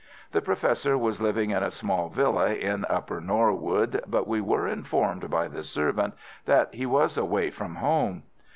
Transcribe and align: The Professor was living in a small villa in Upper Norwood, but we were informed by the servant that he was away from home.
The 0.31 0.41
Professor 0.41 0.97
was 0.97 1.21
living 1.21 1.51
in 1.51 1.61
a 1.61 1.69
small 1.69 2.09
villa 2.09 2.55
in 2.55 2.85
Upper 2.89 3.21
Norwood, 3.21 4.01
but 4.07 4.27
we 4.27 4.41
were 4.41 4.67
informed 4.67 5.29
by 5.29 5.47
the 5.47 5.61
servant 5.63 6.15
that 6.45 6.73
he 6.73 6.87
was 6.87 7.17
away 7.17 7.51
from 7.51 7.75
home. 7.75 8.23